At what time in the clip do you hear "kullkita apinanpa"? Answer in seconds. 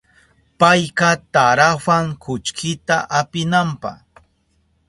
2.23-3.91